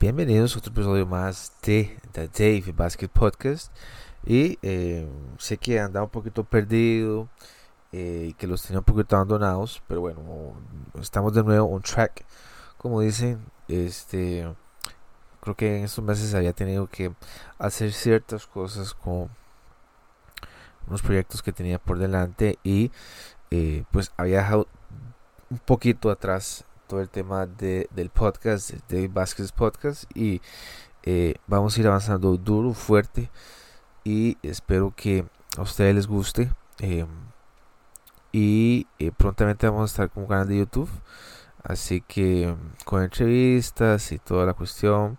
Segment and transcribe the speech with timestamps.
[0.00, 3.70] Bienvenidos a otro episodio más de The Dave Basket Podcast.
[4.24, 7.28] Y eh, sé que andaba un poquito perdido
[7.92, 10.54] eh, y que los tenía un poquito abandonados, pero bueno,
[10.98, 12.24] estamos de nuevo on track.
[12.78, 14.50] Como dicen, este
[15.42, 17.12] creo que en estos meses había tenido que
[17.58, 19.28] hacer ciertas cosas con
[20.86, 22.90] unos proyectos que tenía por delante y
[23.50, 24.66] eh, pues había dejado
[25.50, 30.42] un poquito atrás todo el tema de, del podcast, de Vázquez Podcast y
[31.04, 33.30] eh, vamos a ir avanzando duro, fuerte
[34.02, 35.24] y espero que
[35.56, 37.06] a ustedes les guste eh,
[38.32, 40.90] y eh, prontamente vamos a estar con un canal de YouTube
[41.62, 45.16] así que con entrevistas y toda la cuestión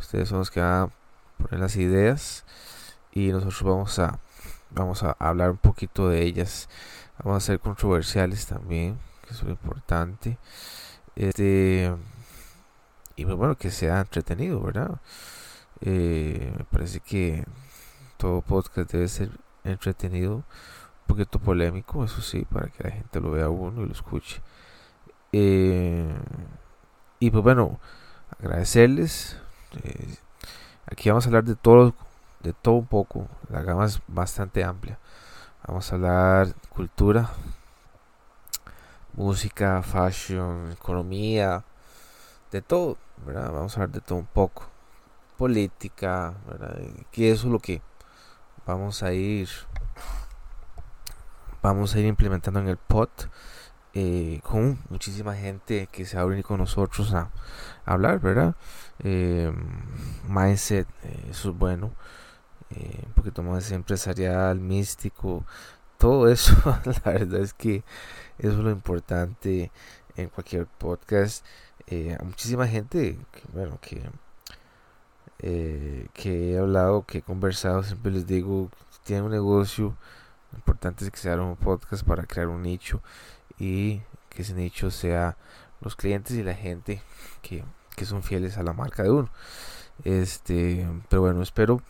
[0.00, 0.90] ustedes son los que van a
[1.38, 2.44] poner las ideas
[3.12, 4.18] y nosotros vamos a
[4.70, 6.68] vamos a hablar un poquito de ellas.
[7.22, 10.38] Vamos a ser controversiales también que es lo importante
[11.16, 11.94] este,
[13.16, 15.00] y pues, bueno, que sea entretenido, ¿verdad?
[15.80, 17.44] Eh, me parece que
[18.16, 19.30] todo podcast debe ser
[19.64, 20.44] entretenido, un
[21.06, 24.40] poquito polémico, eso sí, para que la gente lo vea uno y lo escuche.
[25.32, 26.14] Eh,
[27.18, 27.80] y pues bueno,
[28.38, 29.38] agradecerles.
[29.82, 30.16] Eh,
[30.86, 31.94] aquí vamos a hablar de todo,
[32.42, 33.28] de todo un poco.
[33.48, 34.98] La gama es bastante amplia.
[35.66, 37.30] Vamos a hablar cultura,
[39.16, 41.64] música, fashion, economía,
[42.50, 43.50] de todo, ¿verdad?
[43.52, 44.64] Vamos a hablar de todo un poco.
[45.36, 46.78] Política, ¿verdad?
[47.10, 47.82] Que eso es lo que
[48.66, 49.48] vamos a ir
[51.62, 53.08] vamos a ir implementando en el pod
[53.92, 57.30] eh, con muchísima gente que se va a venir con nosotros a,
[57.84, 58.54] hablar, ¿verdad?
[59.02, 59.50] Eh,
[60.28, 61.92] mindset, eh, eso es bueno.
[62.70, 65.44] un poquito más empresarial, místico,
[65.98, 66.54] todo eso,
[67.04, 67.82] la verdad es que
[68.38, 69.70] eso es lo importante
[70.16, 71.44] en cualquier podcast.
[71.86, 74.02] Eh, a muchísima gente, que, bueno, que,
[75.38, 78.70] eh, que he hablado, que he conversado, siempre les digo,
[79.04, 79.96] tienen un negocio,
[80.52, 83.02] lo importante es que se un podcast para crear un nicho
[83.58, 85.36] y que ese nicho sea
[85.80, 87.02] los clientes y la gente
[87.42, 87.64] que,
[87.94, 89.30] que son fieles a la marca de uno.
[90.04, 91.80] Este, pero bueno, espero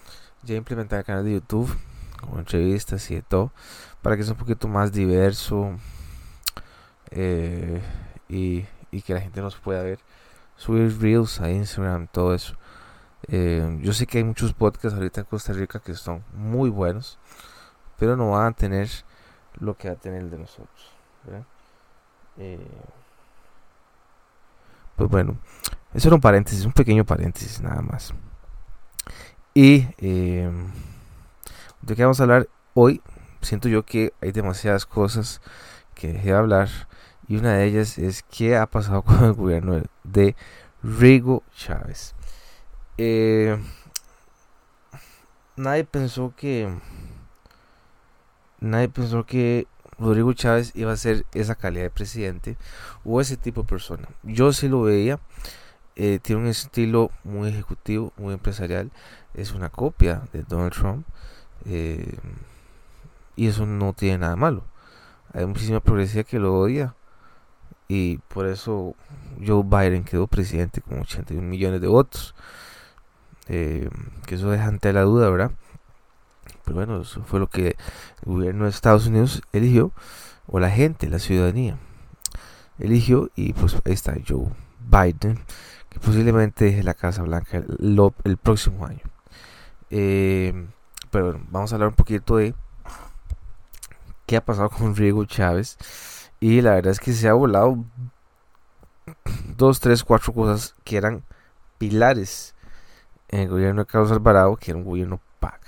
[0.43, 1.77] ya implementar el canal de YouTube
[2.37, 3.53] entrevistas y de todo
[4.03, 5.77] para que sea un poquito más diverso
[7.11, 7.83] eh,
[8.29, 8.65] y,
[9.03, 9.99] que la gente nos pueda ver
[10.57, 12.57] subir reels a Instagram todo eso.
[13.29, 17.19] Eh, yo sé que hay muchos podcasts ahorita en Costa Rica que son muy buenos
[17.99, 18.89] pero no van a tener
[19.59, 20.93] lo que va a tener el de nosotros
[22.39, 22.67] eh,
[24.95, 25.37] pues bueno
[25.93, 28.15] eso era un paréntesis un pequeño paréntesis nada más.
[29.55, 29.87] Y
[31.87, 33.01] de qué vamos a hablar hoy
[33.43, 35.41] siento yo que hay demasiadas cosas
[35.95, 36.69] que dejé de hablar
[37.29, 40.35] y una de ellas es qué ha pasado con el gobierno de
[40.83, 42.15] Rigo Chávez.
[42.99, 43.57] Eh,
[45.55, 46.69] nadie pensó que
[48.59, 52.57] nadie pensó que Rodrigo Chávez iba a ser esa calidad de presidente
[53.05, 54.09] o ese tipo de persona.
[54.25, 55.21] Yo sí lo veía.
[55.99, 58.91] Eh, tiene un estilo muy ejecutivo, muy empresarial.
[59.35, 61.07] Es una copia de Donald Trump.
[61.67, 62.17] Eh,
[63.37, 64.65] y eso no tiene nada malo.
[65.33, 66.95] Hay muchísima progresía que lo odia.
[67.89, 68.95] Y por eso
[69.45, 72.35] Joe Biden quedó presidente con 81 millones de votos.
[73.49, 73.89] Eh,
[74.27, 75.53] que eso deja ante la duda, ¿verdad?
[76.65, 77.77] Pero bueno, eso fue lo que
[78.25, 79.93] el gobierno de Estados Unidos eligió.
[80.49, 81.77] O la gente, la ciudadanía
[82.79, 83.31] eligió.
[83.37, 84.49] Y pues ahí está Joe
[84.81, 85.39] Biden.
[85.91, 89.03] Que posiblemente deje la Casa Blanca el, próximo año.
[89.91, 90.67] Eh,
[91.17, 92.55] pero vamos a hablar un poquito de
[94.27, 95.79] qué ha pasado con Riego Chávez.
[96.41, 97.87] Y la verdad es que se ha volado
[99.57, 101.25] dos, tres, cuatro cosas que eran
[101.79, 102.55] pilares
[103.29, 105.63] en el gobierno de Carlos Alvarado, que era un gobierno PAC.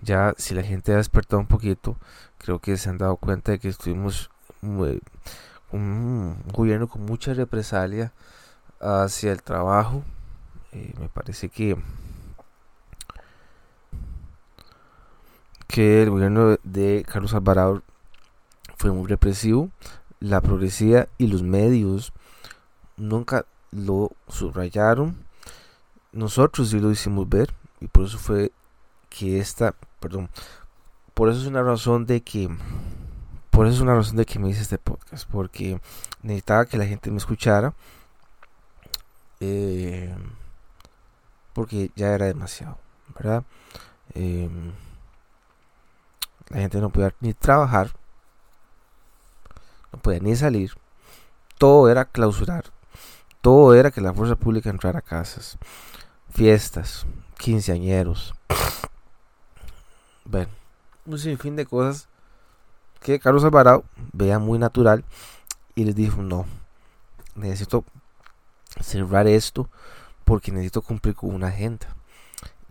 [0.00, 1.98] Ya si la gente ha despertado un poquito,
[2.38, 4.30] creo que se han dado cuenta de que estuvimos
[4.62, 8.14] un gobierno con mucha represalia
[8.80, 10.02] hacia el trabajo.
[10.72, 11.76] Eh, me parece que
[15.72, 17.82] que el gobierno de Carlos Alvarado
[18.76, 19.70] fue muy represivo,
[20.20, 22.12] la progresía y los medios
[22.98, 25.16] nunca lo subrayaron.
[26.12, 28.52] Nosotros sí lo hicimos ver y por eso fue
[29.08, 30.28] que esta, perdón,
[31.14, 32.50] por eso es una razón de que
[33.48, 35.80] por eso es una razón de que me hice este podcast, porque
[36.22, 37.72] necesitaba que la gente me escuchara.
[39.40, 40.14] Eh,
[41.54, 42.76] porque ya era demasiado,
[43.14, 43.44] ¿verdad?
[44.14, 44.50] Eh,
[46.52, 47.90] la gente no podía ni trabajar,
[49.90, 50.72] no podía ni salir.
[51.58, 52.64] Todo era clausurar.
[53.40, 55.58] todo era que la fuerza pública entrara a casas,
[56.30, 57.06] fiestas,
[57.38, 58.34] quinceañeros.
[60.24, 60.52] Bueno,
[61.06, 62.06] un sinfín de cosas
[63.00, 65.04] que Carlos Alvarado veía muy natural
[65.74, 66.46] y les dijo, no,
[67.34, 67.84] necesito
[68.80, 69.68] cerrar esto
[70.24, 71.88] porque necesito cumplir con una agenda.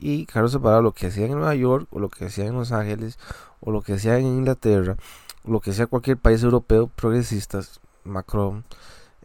[0.02, 2.74] Y Carlos Alvarado lo que hacía en Nueva York o lo que hacía en Los
[2.74, 3.18] Ángeles
[3.62, 4.98] o lo que hacía en Inglaterra
[5.44, 7.62] lo que hacía cualquier país europeo progresista,
[8.04, 8.64] Macron,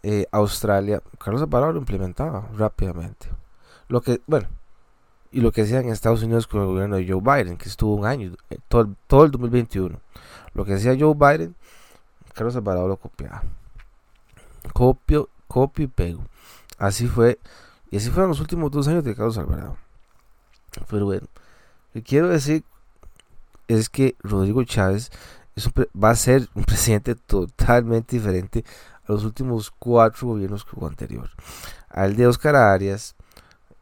[0.02, 3.28] eh, Australia, Carlos Alvarado lo implementaba rápidamente.
[3.88, 4.49] Lo que, bueno,
[5.31, 7.94] y lo que hacía en Estados Unidos con el gobierno de Joe Biden, que estuvo
[7.94, 10.00] un año, eh, todo, todo el 2021.
[10.55, 11.55] Lo que hacía Joe Biden,
[12.32, 13.43] Carlos Alvarado lo copiaba.
[14.73, 16.25] Copio, copio y pego.
[16.78, 17.38] Así fue,
[17.90, 19.76] y así fueron los últimos dos años de Carlos Alvarado.
[20.88, 21.26] Pero bueno,
[21.93, 22.64] lo que quiero decir
[23.69, 25.11] es que Rodrigo Chávez
[25.94, 28.64] va a ser un presidente totalmente diferente
[29.06, 31.31] a los últimos cuatro gobiernos que hubo anterior.
[31.88, 33.14] Al de Oscar Arias,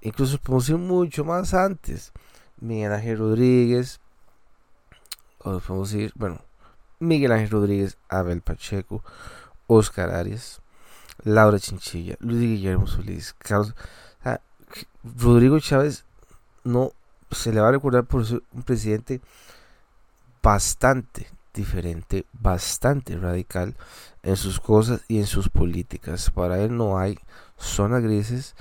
[0.00, 2.12] incluso podemos ir mucho más antes.
[2.60, 4.00] Miguel Ángel Rodríguez,
[5.42, 6.40] podemos bueno,
[7.00, 9.02] Miguel Ángel Rodríguez, Abel Pacheco,
[9.66, 10.62] Oscar Arias,
[11.22, 13.74] Laura Chinchilla, Luis Guillermo Solís, Carlos.
[15.04, 16.04] Rodrigo Chávez
[16.64, 16.92] no
[17.30, 19.20] se le va a recordar por ser un presidente
[20.42, 23.76] bastante diferente, bastante radical
[24.22, 26.30] en sus cosas y en sus políticas.
[26.30, 27.18] Para él no hay
[27.56, 28.54] zonas grises,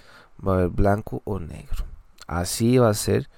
[0.45, 1.85] va a haber blanco o negro.
[2.27, 3.29] Así va a ser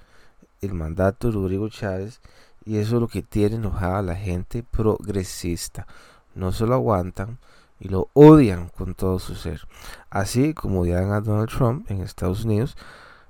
[0.60, 2.20] el mandato de Rodrigo Chávez
[2.64, 5.86] y eso es lo que tiene enojada a la gente progresista.
[6.34, 7.38] No se lo aguantan
[7.78, 9.66] y lo odian con todo su ser.
[10.10, 12.76] Así como odian a Donald Trump en Estados Unidos,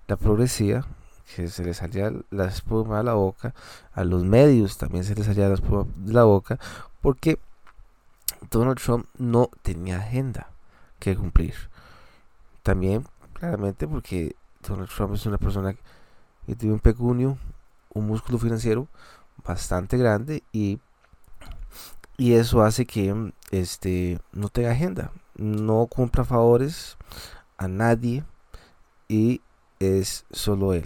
[0.09, 0.85] la progresía
[1.34, 3.55] que se le salía la espuma de la boca,
[3.93, 6.58] a los medios también se les salía la espuma de la boca,
[7.00, 7.38] porque
[8.50, 10.49] Donald Trump no tenía agenda
[10.99, 11.55] que cumplir.
[12.62, 14.37] También, claramente, porque
[14.67, 15.75] Donald Trump es una persona
[16.46, 17.38] que tiene un pecunio,
[17.93, 18.88] un músculo financiero
[19.44, 20.81] bastante grande y,
[22.17, 26.96] y eso hace que este, no tenga agenda, no cumpla favores
[27.58, 28.25] a nadie
[29.08, 29.40] y
[29.79, 30.84] es solo él.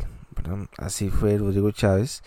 [0.78, 2.22] Así fue Rodrigo Chávez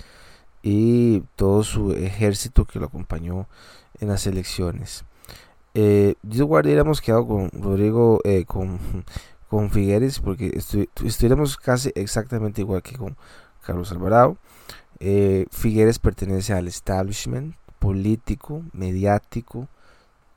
[0.62, 3.48] y todo su ejército que lo acompañó
[4.00, 5.04] en las elecciones.
[5.74, 8.80] Eh, yo hubiéramos quedado con Rodrigo, eh, con,
[9.50, 10.58] con Figueres, porque
[11.04, 13.18] estuviéramos casi exactamente igual que con
[13.66, 14.38] Carlos Alvarado.
[15.00, 19.68] Eh, Figueres pertenece al establishment político, mediático.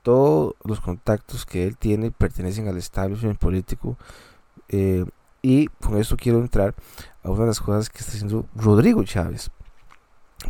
[0.02, 3.96] Todos los contactos que él tiene pertenecen al establishment político.
[4.68, 5.04] Eh,
[5.42, 6.74] y con esto quiero entrar
[7.22, 9.50] a una de las cosas que está haciendo Rodrigo Chávez.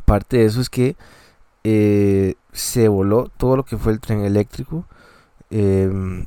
[0.04, 0.96] Parte de eso es que
[1.64, 4.86] eh, se voló todo lo que fue el tren eléctrico.
[5.50, 6.26] Em,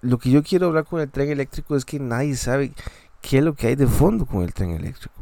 [0.00, 2.72] lo que yo quiero hablar con el tren eléctrico es que nadie sabe
[3.20, 5.14] qué es lo que hay de fondo con el tren eléctrico.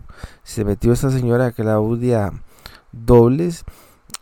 [0.43, 2.32] Se metió esta señora Claudia
[2.93, 3.65] Dobles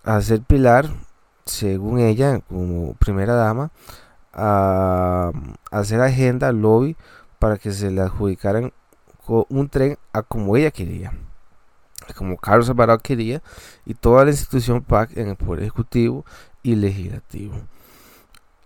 [0.05, 0.89] a hacer pilar,
[1.45, 3.71] según ella, como primera dama,
[4.33, 5.33] a
[5.71, 6.97] hacer agenda, lobby
[7.41, 8.73] para que se le adjudicaran
[9.49, 11.13] un tren a como ella quería,
[12.17, 13.43] como Carlos Alvarado quería,
[13.87, 16.25] y toda la institución PAC en el Poder Ejecutivo
[16.63, 17.55] y Legislativo.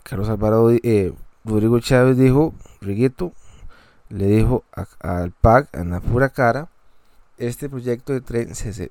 [0.03, 3.32] Carlos Alvarado, eh, Rodrigo Chávez dijo, Riguito,
[4.09, 4.65] le dijo
[5.00, 6.69] al PAC, en la pura cara,
[7.39, 8.91] este proyecto de tren se,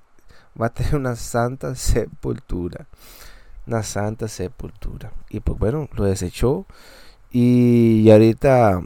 [0.59, 2.87] va a tener una santa sepultura.
[3.65, 5.11] Una santa sepultura.
[5.29, 6.65] Y pues bueno, lo desechó.
[7.31, 8.81] Y ahorita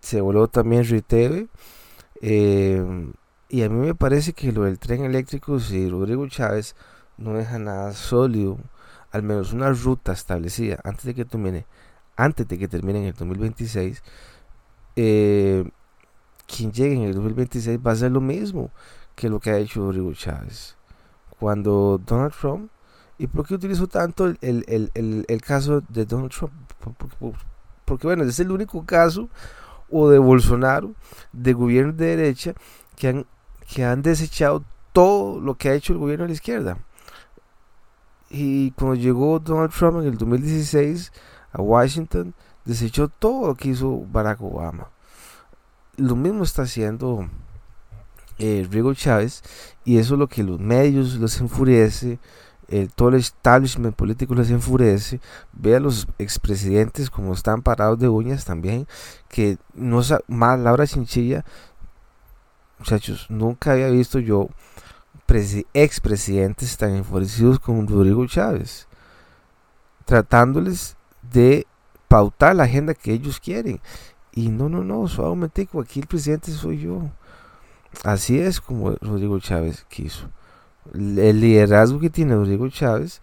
[0.00, 1.48] se voló también RITEVE.
[2.20, 3.12] Eh,
[3.48, 6.74] y a mí me parece que lo del tren eléctrico, si Rodrigo Chávez
[7.18, 8.58] no deja nada sólido,
[9.10, 11.66] al menos una ruta establecida antes de que termine,
[12.16, 14.02] antes de que termine en el 2026,
[14.96, 15.70] eh,
[16.46, 18.70] quien llegue en el 2026 va a ser lo mismo
[19.14, 20.76] que lo que ha hecho Rodrigo Chávez.
[21.38, 22.70] Cuando Donald Trump,
[23.18, 26.52] ¿y por qué utilizo tanto el, el, el, el caso de Donald Trump?
[27.84, 29.28] Porque bueno, es el único caso
[29.90, 30.94] o de Bolsonaro,
[31.32, 32.54] de gobierno de derecha,
[32.96, 33.26] que han,
[33.72, 36.78] que han desechado todo lo que ha hecho el gobierno de la izquierda.
[38.30, 41.12] Y cuando llegó Donald Trump en el 2016
[41.52, 42.34] a Washington,
[42.64, 44.88] desechó todo lo que hizo Barack Obama.
[45.96, 47.28] Lo mismo está haciendo
[48.38, 49.42] eh, Rigo Chávez
[49.84, 52.18] y eso es lo que los medios les enfurece,
[52.68, 55.20] eh, todo el establishment político les enfurece,
[55.52, 58.86] ve a los expresidentes como están parados de uñas también,
[59.28, 61.44] que no más Laura Chinchilla,
[62.78, 64.48] muchachos, nunca había visto yo
[65.72, 68.86] expresidentes tan enfurecidos como Rodrigo Chávez,
[70.04, 71.66] tratándoles de
[72.08, 73.80] pautar la agenda que ellos quieren.
[74.32, 77.10] Y no, no, no, suavemente, aquí el presidente soy yo.
[78.04, 80.28] Así es como Rodrigo Chávez quiso.
[80.94, 83.20] El liderazgo que tiene Rodrigo Chávez,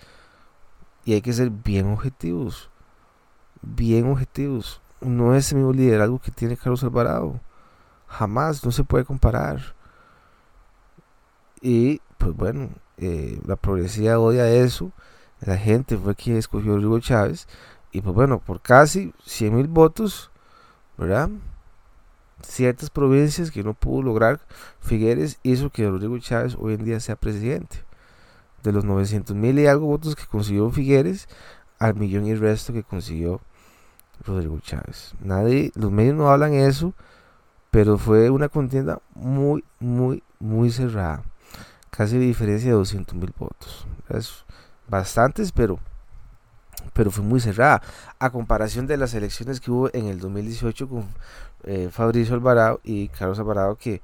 [1.06, 2.70] y hay que ser bien objetivos,
[3.62, 4.82] bien objetivos.
[5.02, 7.40] No es el mismo liderazgo que tiene Carlos Alvarado.
[8.08, 9.76] Jamás, no se puede comparar.
[11.62, 14.92] Y pues bueno, eh, la progresía odia eso.
[15.42, 17.48] La gente fue quien escogió a Rodrigo Chávez.
[17.92, 20.32] Y pues bueno, por casi 100 mil votos,
[20.98, 21.30] ¿verdad?
[22.42, 24.40] Ciertas provincias que no pudo lograr,
[24.80, 27.84] Figueres hizo que Rodrigo Chávez hoy en día sea presidente.
[28.64, 31.28] De los 900 mil y algo votos que consiguió Figueres,
[31.80, 33.42] al millón y resto que consiguió
[34.26, 35.14] Rodrigo Chávez.
[35.22, 36.94] Nadie, los medios no hablan eso,
[37.72, 41.24] pero fue una contienda muy, muy, muy cerrada.
[41.90, 43.88] Casi diferencia de 200 mil votos.
[44.10, 44.46] Es
[44.88, 45.80] bastantes, pero,
[46.94, 47.82] pero fue muy cerrada.
[48.20, 51.08] A comparación de las elecciones que hubo en el 2018 con
[51.70, 54.02] eh, Fabricio Alvarado y Carlos Alvarado, que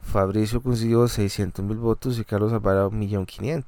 [0.00, 3.64] Fabricio consiguió 600 mil votos y Carlos Alvarado 1.500.000.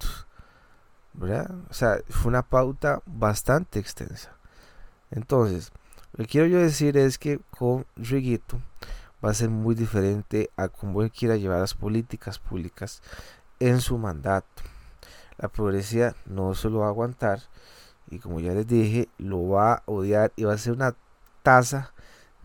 [1.14, 1.50] ¿Verdad?
[1.68, 4.36] O sea, fue una pauta bastante extensa.
[5.10, 5.72] Entonces,
[6.12, 8.60] lo que quiero yo decir es que con Riguito
[9.24, 13.02] va a ser muy diferente a cómo él quiera llevar las políticas públicas
[13.58, 14.62] en su mandato.
[15.38, 17.40] La progresía no se lo va a aguantar
[18.08, 20.94] y como ya les dije, lo va a odiar y va a ser una
[21.42, 21.92] tasa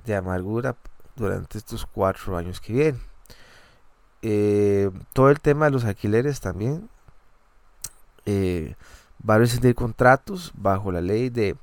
[0.03, 0.75] de amargura
[1.15, 3.01] durante estos cuatro años que vienen.
[4.21, 6.89] Eh, todo el tema de los alquileres también
[8.25, 8.75] eh,
[9.27, 11.55] va a rescindir contratos bajo la ley de,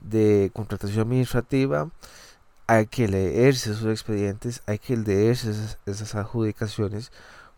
[0.00, 1.88] de contratación administrativa
[2.66, 5.50] hay que leerse esos expedientes, hay que leerse
[5.86, 7.12] esas, adjudicaciones,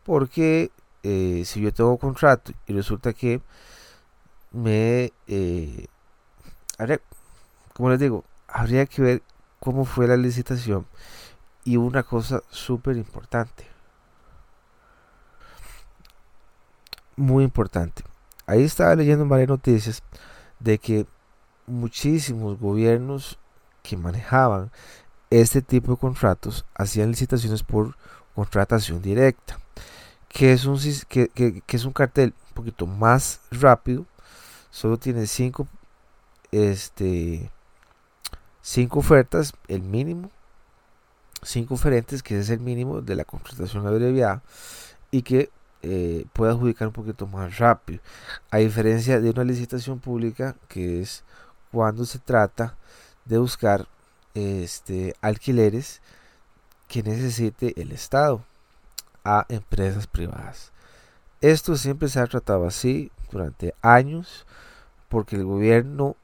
[0.05, 0.71] porque
[1.03, 3.41] eh, si yo tengo contrato y resulta que
[4.53, 5.13] me...
[5.27, 5.87] Eh,
[7.73, 9.23] como les digo, habría que ver
[9.61, 10.87] cómo fue la licitación
[11.65, 13.67] y una cosa súper importante.
[17.17, 18.05] Muy importante.
[18.47, 20.03] Ahí estaba leyendo varias noticias
[20.61, 21.07] de que
[21.67, 23.39] muchísimos gobiernos
[23.83, 24.71] que manejaban
[25.31, 27.97] este tipo de contratos hacían licitaciones por
[28.35, 29.59] contratación directa,
[30.29, 34.07] que es un, que, es un cartel un poquito más rápido,
[34.71, 35.69] solo tiene cinco,
[36.51, 37.51] este,
[38.69, 40.31] cinco ofertas, el mínimo,
[41.43, 44.43] cinco oferentes, que es el mínimo de la contratación abreviada,
[45.11, 48.01] y que eh, puede adjudicar un poquito más rápido,
[48.51, 51.25] a diferencia de una licitación pública que es
[51.73, 52.77] cuando se trata
[53.25, 53.87] de buscar
[54.35, 56.03] este, alquileres
[56.89, 58.45] que necesite el Estado
[59.25, 60.73] a empresas privadas.
[61.41, 64.47] Esto siempre se ha tratado así durante años
[65.09, 66.17] porque el gobierno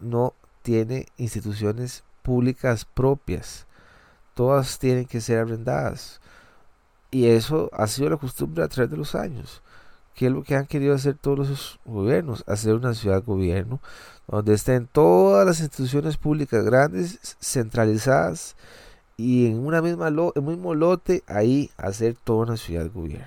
[0.00, 0.34] no
[0.64, 3.66] tiene instituciones públicas propias.
[4.32, 6.22] Todas tienen que ser arrendadas.
[7.10, 9.62] Y eso ha sido la costumbre a través de los años.
[10.14, 12.44] ¿Qué es lo que han querido hacer todos los gobiernos?
[12.46, 13.80] Hacer una ciudad gobierno
[14.26, 18.56] donde estén todas las instituciones públicas grandes centralizadas
[19.18, 23.26] y en una misma lo, el mismo lote ahí hacer toda una ciudad gobierno.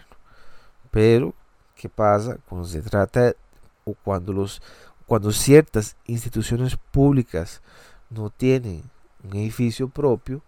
[0.89, 1.35] Pero
[1.75, 3.35] ¿qué pasa cuando se trata
[3.85, 4.59] o cuando los
[5.07, 7.61] cuando ciertas instituciones públicas
[8.09, 8.83] no tienen
[9.23, 10.43] un edificio propio?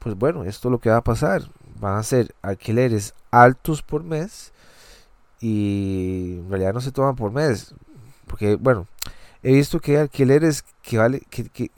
[0.00, 1.42] Pues bueno, esto es lo que va a pasar.
[1.80, 4.52] Van a ser alquileres altos por mes
[5.40, 7.74] y en realidad no se toman por mes.
[8.26, 8.86] Porque, bueno,
[9.42, 11.70] he visto que hay alquileres que vale, que,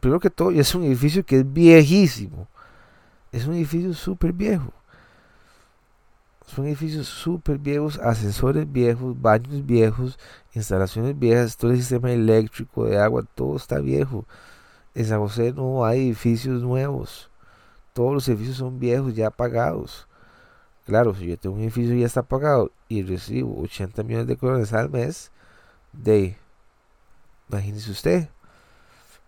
[0.00, 2.48] primero que todo, es un edificio que es viejísimo.
[3.32, 4.72] Es un edificio súper viejo.
[6.46, 10.18] Son edificios súper viejos, ascensores viejos, baños viejos,
[10.54, 14.24] instalaciones viejas, todo el sistema eléctrico, de agua, todo está viejo.
[14.94, 17.30] En San José no hay edificios nuevos.
[17.92, 20.06] Todos los edificios son viejos, ya apagados.
[20.86, 24.36] Claro, si yo tengo un edificio y ya está pagado y recibo 80 millones de
[24.36, 25.32] colones al mes,
[25.92, 26.36] de
[27.48, 28.28] Imagínese usted.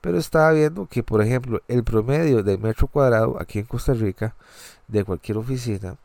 [0.00, 4.36] Pero estaba viendo que, por ejemplo, el promedio de metro cuadrado aquí en Costa Rica
[4.86, 5.96] de cualquier oficina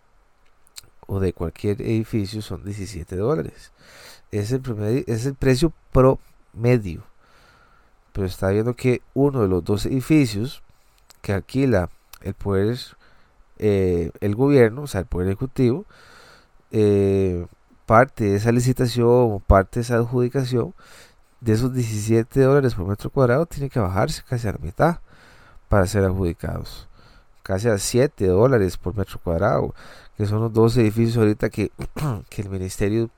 [1.08, 3.72] o de cualquier edificio son 17 dólares.
[4.32, 7.04] Es el, promedio, es el precio promedio.
[8.12, 10.64] Pero está viendo que uno de los dos edificios
[11.22, 11.90] que alquila
[12.22, 12.78] el poder,
[13.60, 15.86] eh, el gobierno, o sea, el poder ejecutivo,
[16.72, 17.46] eh,
[17.86, 20.74] parte de esa licitación o parte de esa adjudicación
[21.44, 25.00] de esos 17 dólares por metro cuadrado tiene que bajarse casi a la mitad
[25.68, 26.88] para ser adjudicados.
[27.44, 29.76] Casi a 7 dólares por metro cuadrado,
[30.18, 31.72] que son los dos edificios ahorita que,
[32.30, 33.10] que el Ministerio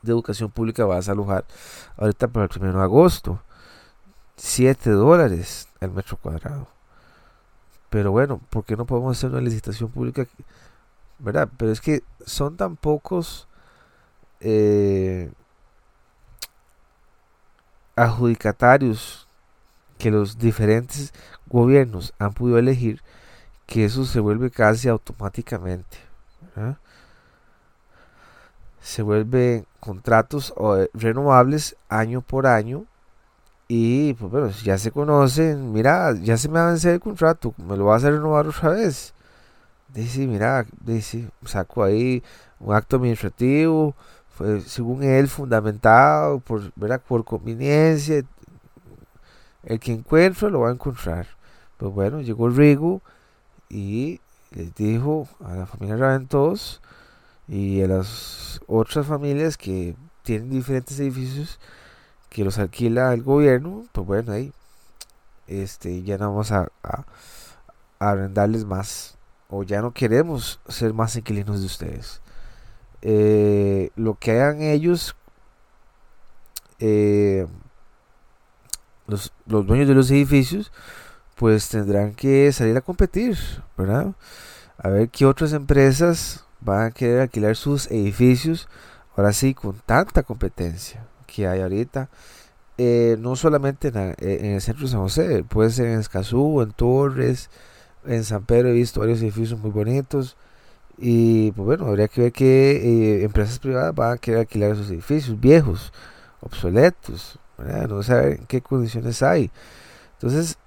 [0.00, 1.44] de Educación Pública va a desalojar
[1.96, 3.40] ahorita para el 1 de agosto.
[4.36, 6.68] 7 dólares el metro cuadrado.
[7.90, 10.26] Pero bueno, ¿por qué no podemos hacer una licitación pública?
[11.18, 11.48] ¿Verdad?
[11.58, 13.46] Pero es que son tan pocos
[14.40, 15.30] eh,
[17.94, 19.28] adjudicatarios
[19.98, 21.12] que los diferentes
[21.46, 23.02] gobiernos han podido elegir
[23.66, 25.98] que eso se vuelve casi automáticamente.
[28.80, 32.84] Se vuelven contratos eh, renovables año por año
[33.68, 37.54] y pues bueno, ya se conocen, mira, ya se me va a vencer el contrato,
[37.56, 39.14] me lo vas a renovar otra vez.
[39.88, 42.22] Dice, mira, dice, saco ahí
[42.60, 43.94] un acto administrativo,
[44.66, 48.22] según él fundamentado por, por conveniencia.
[49.62, 51.26] El que encuentra lo va a encontrar.
[51.76, 53.00] Pues bueno, llegó Rigo
[53.72, 56.82] y les dijo a la familia Raventos
[57.48, 61.58] y a las otras familias que tienen diferentes edificios
[62.28, 64.52] que los alquila el gobierno, pues bueno, ahí
[65.46, 67.04] este, ya no vamos a, a,
[67.98, 69.16] arrendarles más
[69.48, 72.20] o ya no queremos ser más inquilinos de ustedes.
[73.00, 75.16] Eh, lo que hagan ellos,
[76.78, 77.46] eh,
[79.06, 80.72] los, los, dueños de los edificios,
[81.36, 83.38] pues tendrán que salir a competir,
[83.76, 84.14] ¿verdad?
[84.78, 88.68] A ver qué otras empresas van a querer alquilar sus edificios,
[89.16, 92.08] ahora sí, con tanta competencia que hay ahorita.
[92.78, 97.50] Eh, no solamente en, el centro de San José, puede ser en Escazú, en Torres,
[98.06, 100.36] en San Pedro he visto varios edificios muy bonitos.
[100.98, 104.90] Y pues bueno, habría que ver qué eh, empresas privadas van a querer alquilar esos
[104.90, 105.92] edificios viejos,
[106.40, 107.38] obsoletos,
[107.88, 109.50] no saben en qué condiciones hay.
[110.14, 110.58] Entonces,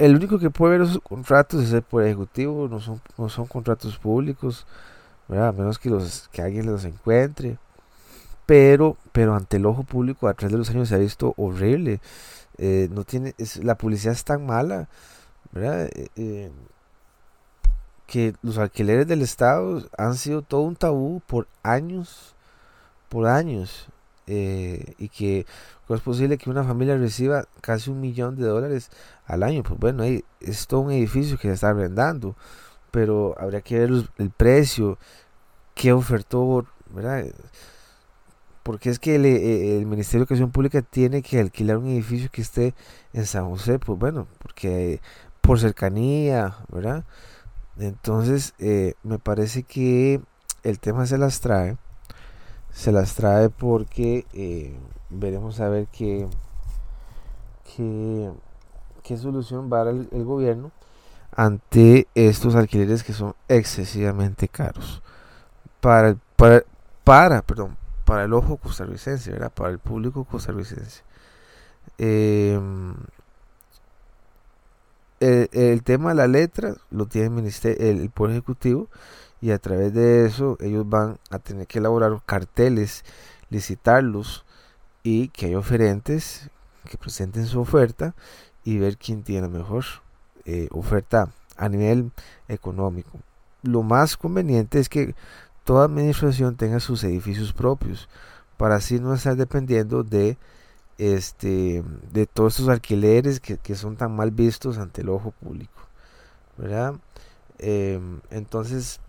[0.00, 3.46] el único que puede ver esos contratos es el poder ejecutivo, no son, no son
[3.46, 4.66] contratos públicos,
[5.28, 7.58] a menos que, los, que alguien los encuentre.
[8.46, 12.00] Pero, pero ante el ojo público a través de los años se ha visto horrible.
[12.56, 14.88] Eh, no tiene, la publicidad es tan mala,
[15.52, 15.90] ¿verdad?
[15.94, 16.50] Eh, eh,
[18.06, 22.34] que los alquileres del Estado han sido todo un tabú por años,
[23.10, 23.86] por años.
[24.26, 25.44] y que
[25.90, 28.90] ¿cómo es posible que una familia reciba casi un millón de dólares
[29.26, 29.64] al año.
[29.64, 32.36] Pues bueno, ahí es todo un edificio que se está arrendando,
[32.92, 34.98] pero habría que ver el precio,
[35.74, 37.24] qué ofertó, ¿verdad?
[38.62, 42.30] Porque es que el, eh, el, Ministerio de Educación Pública tiene que alquilar un edificio
[42.30, 42.72] que esté
[43.12, 45.00] en San José, pues bueno, porque
[45.40, 47.04] por cercanía, ¿verdad?
[47.78, 50.20] Entonces, eh, me parece que
[50.62, 51.78] el tema se las trae,
[52.72, 54.78] se las trae porque eh,
[55.10, 56.26] veremos a ver qué,
[57.76, 58.30] qué,
[59.02, 60.70] qué solución va a dar el, gobierno
[61.34, 65.02] ante estos alquileres que son excesivamente caros
[65.80, 66.64] para el, para,
[67.04, 69.52] para, perdón, para el ojo costarricense, ¿verdad?
[69.52, 71.02] para el público costarricense.
[71.98, 72.94] Em,
[75.20, 78.88] el, tema de la letra lo tiene el, el, Poder Ejecutivo
[79.40, 83.04] y a través de eso ellos van a tener que elaborar carteles,
[83.50, 84.44] licitarlos
[85.02, 86.50] y que hay oferentes
[86.88, 88.14] que presenten su oferta
[88.64, 89.84] y ver quién tiene mejor
[90.44, 92.12] eh, oferta a nivel
[92.48, 93.18] económico.
[93.62, 95.14] Lo más conveniente es que
[95.64, 98.08] toda administración tenga sus edificios propios
[98.56, 100.36] para así no estar dependiendo de
[100.98, 101.82] este
[102.12, 105.80] de todos estos alquileres que, son tan mal vistos ante el ojo público
[106.58, 106.94] verdad
[107.58, 109.00] em, entonces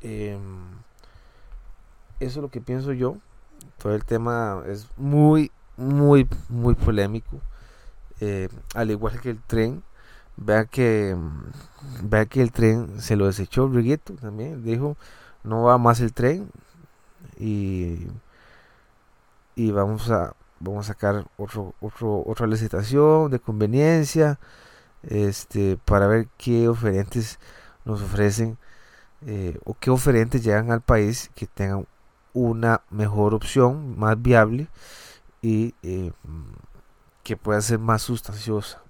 [0.00, 0.40] em,
[2.18, 3.16] eso es lo que pienso yo
[3.82, 7.40] todo el tema es muy muy muy polémico.
[8.20, 9.82] Eh, al igual que el tren
[10.36, 11.16] vea que
[12.02, 14.62] vea que el tren se lo desechó Briguito también.
[14.64, 14.96] Dijo
[15.44, 16.50] no va más el tren
[17.38, 18.06] y,
[19.56, 24.38] y vamos a vamos a sacar otro, otro, otra licitación de conveniencia
[25.02, 27.38] este para ver qué oferentes
[27.86, 28.58] nos ofrecen
[29.26, 31.86] eh, o qué oferentes llegan al país que tengan
[32.32, 34.68] una mejor opción más viable
[35.42, 36.12] y eh,
[37.22, 38.82] que pueda ser más sustanciosa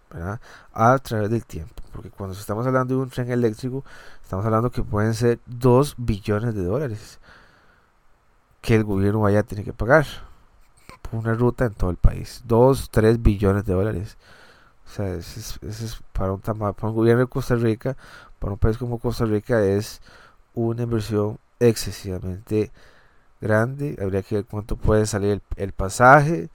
[0.73, 3.85] a través del tiempo porque cuando estamos hablando de un tren eléctrico
[4.31, 7.19] Estamos hablando que pueden ser 2 billones de dólares
[8.61, 10.07] que el gobierno vaya a tener que pagar
[11.03, 12.41] por una ruta en todo el país.
[12.45, 14.19] 2, 3 billones de dólares.
[14.87, 17.97] O sea, ese es, para, un, para un gobierno de Costa Rica,
[18.39, 20.01] para un país como Costa Rica, es
[20.55, 22.71] una inversión excesivamente
[23.41, 23.97] grande.
[24.01, 26.49] Habría que ver cuánto puede salir el, pasaje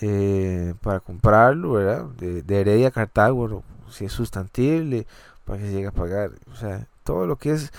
[0.00, 2.04] eh, para comprarlo, ¿verdad?
[2.16, 5.06] De, Heredia a Cartago, si es sustantible,
[5.44, 6.30] para que se llegue a pagar.
[6.52, 7.72] O sea, todo lo que es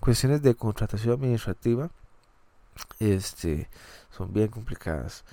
[0.00, 1.90] cuestiones de contratación administrativa
[3.00, 3.68] este
[4.10, 5.24] son bien complicadas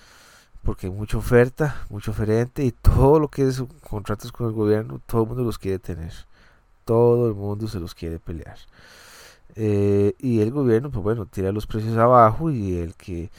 [0.65, 4.99] porque hay mucha oferta, mucho oferente y todo lo que es contratos con el gobierno,
[5.05, 6.12] todo el mundo los quiere tener.
[6.86, 8.58] todo el mundo se los quiere pelear.
[9.55, 13.29] Eh, y el gobierno, pues bueno, tira los precios abajo y el que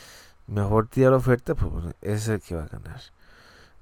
[0.47, 3.01] mejor tira la oferta, pues bueno, es el que va a ganar.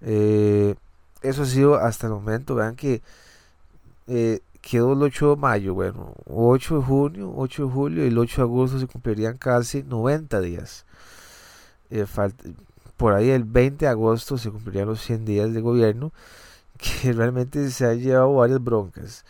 [0.00, 0.74] Eh,
[1.22, 2.54] eso ha sido hasta el momento.
[2.54, 3.02] Vean que
[4.06, 8.18] eh, quedó el 8 de mayo, bueno, 8 de junio, 8 de julio y el
[8.18, 10.84] 8 de agosto se cumplirían casi 90 días.
[11.90, 12.06] Eh,
[12.96, 16.12] por ahí el 20 de agosto se cumplirían los 100 días de gobierno,
[16.78, 19.24] que realmente se han llevado varias broncas.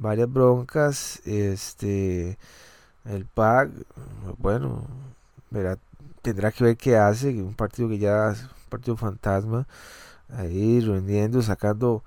[0.00, 2.38] Varias broncas, este,
[3.04, 3.70] el PAC,
[4.38, 4.86] bueno,
[6.22, 9.66] tendrá que ver qué hace, un partido que ya es un partido fantasma,
[10.28, 12.04] ahí reuniendo, sacando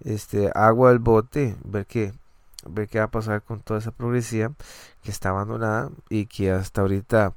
[0.00, 2.14] este agua del bote, ver qué,
[2.66, 4.52] ver qué va a pasar con toda esa progresía
[5.02, 7.34] que está abandonada y que hasta ahorita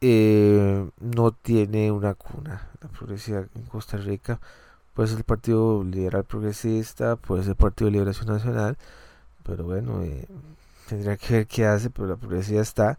[0.00, 2.68] eh, no tiene una cuna.
[2.80, 4.40] La progresía en Costa Rica
[4.94, 8.78] puede ser el Partido Liberal Progresista, puede ser el Partido de Liberación Nacional,
[9.48, 10.26] pero bueno, eh,
[10.88, 12.98] tendría que ver qué hace, pero la progresía está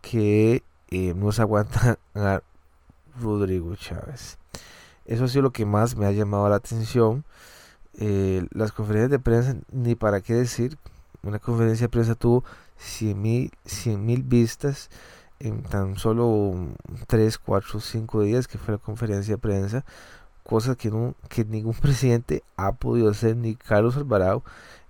[0.00, 2.40] que eh, no se aguanta a
[3.20, 4.38] Rodrigo Chávez.
[5.04, 7.24] Eso ha sido lo que más me ha llamado la atención.
[7.98, 10.78] Eh, las conferencias de prensa, ni para qué decir,
[11.22, 12.42] una conferencia de prensa tuvo
[12.78, 14.88] 100 mil vistas
[15.40, 16.54] en tan solo
[17.06, 19.84] 3, 4, 5 días que fue la conferencia de prensa,
[20.44, 24.42] cosa que, no, que ningún presidente ha podido hacer, ni Carlos Alvarado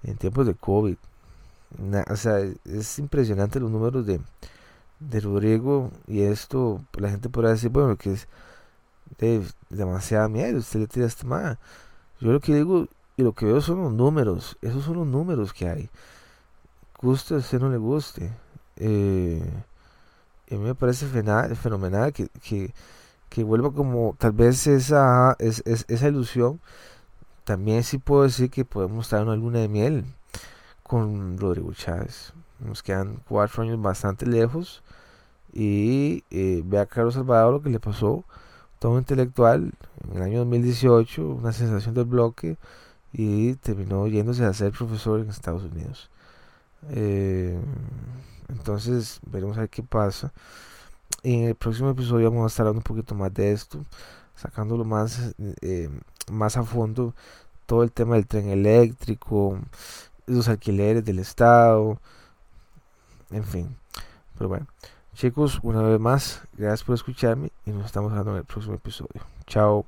[0.03, 0.97] en tiempos de COVID.
[2.11, 4.21] o sea, es impresionante los números de,
[5.01, 8.29] de Rodrigo y esto, la gente podrá decir, bueno, que es
[9.19, 11.59] de demasiada miedo, usted le tira este más.
[12.21, 15.53] Yo lo que digo y lo que veo son los números, esos son los números
[15.53, 15.91] que hay.
[17.01, 18.33] Guste o no le guste.
[18.77, 19.43] Eh,
[20.51, 22.73] a mí me parece fenomenal que,
[23.35, 26.61] que, vuelva como tal vez esa, es, esa ilusión.
[27.45, 30.05] También sí puedo decir que podemos estar en una luna de miel
[30.83, 32.33] con Rodrigo Chávez.
[32.61, 34.83] Nos quedan cuatro años bastante lejos.
[35.53, 38.25] Y eh, ve a Carlos Salvador lo que le pasó
[38.79, 39.73] todo intelectual
[40.05, 42.59] en el año 2018, una sensación del bloque
[43.15, 46.11] y terminó yéndose a ser profesor en Estados Unidos.
[46.91, 47.59] Eh,
[48.51, 50.33] entonces veremos a ver qué pasa.
[51.25, 53.85] En el próximo episodio vamos a estar hablando un poquito más de esto,
[54.37, 55.89] sacándolo más, eh,
[56.31, 57.15] más a fondo
[57.67, 59.59] todo el tema del tren eléctrico,
[60.27, 61.99] los alquileres del Estado,
[63.31, 63.77] en fin.
[64.37, 64.67] Pero bueno,
[65.15, 69.23] Chicos, una vez más, gracias por escucharme y nos estamos hablando en el próximo episodio.
[69.47, 69.83] Chao.